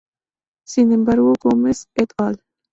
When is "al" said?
2.17-2.41